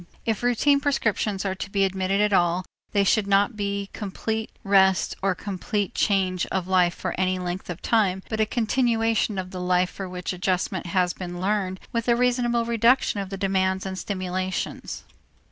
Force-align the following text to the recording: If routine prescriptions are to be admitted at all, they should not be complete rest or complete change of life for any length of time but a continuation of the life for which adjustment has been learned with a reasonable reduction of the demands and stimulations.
If 0.25 0.41
routine 0.41 0.79
prescriptions 0.79 1.45
are 1.45 1.53
to 1.53 1.69
be 1.69 1.83
admitted 1.85 2.21
at 2.21 2.33
all, 2.33 2.65
they 2.91 3.03
should 3.03 3.27
not 3.27 3.55
be 3.55 3.91
complete 3.93 4.49
rest 4.63 5.15
or 5.21 5.35
complete 5.35 5.93
change 5.93 6.47
of 6.47 6.67
life 6.67 6.95
for 6.95 7.13
any 7.19 7.37
length 7.37 7.69
of 7.69 7.83
time 7.83 8.23
but 8.27 8.39
a 8.39 8.47
continuation 8.47 9.37
of 9.37 9.51
the 9.51 9.61
life 9.61 9.91
for 9.91 10.09
which 10.09 10.33
adjustment 10.33 10.87
has 10.87 11.13
been 11.13 11.39
learned 11.39 11.79
with 11.91 12.07
a 12.07 12.15
reasonable 12.15 12.65
reduction 12.65 13.19
of 13.19 13.29
the 13.29 13.37
demands 13.37 13.85
and 13.85 13.95
stimulations. 13.99 15.03